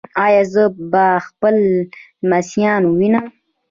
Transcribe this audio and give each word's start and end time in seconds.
ایا 0.25 0.43
زه 0.53 0.63
به 0.91 1.05
خپل 1.27 1.55
لمسیان 2.29 2.81
ووینم؟ 2.85 3.27